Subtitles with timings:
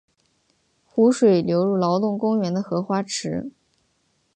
[0.83, 3.51] 湖水流入劳动公园的荷花池。